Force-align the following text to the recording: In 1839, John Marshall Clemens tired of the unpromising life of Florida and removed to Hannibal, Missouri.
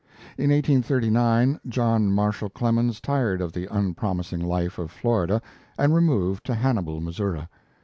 In 0.35 0.49
1839, 0.49 1.59
John 1.69 2.11
Marshall 2.11 2.49
Clemens 2.49 2.99
tired 3.01 3.39
of 3.39 3.53
the 3.53 3.67
unpromising 3.71 4.39
life 4.41 4.79
of 4.79 4.89
Florida 4.89 5.43
and 5.77 5.93
removed 5.93 6.43
to 6.47 6.55
Hannibal, 6.55 7.01
Missouri. 7.01 7.47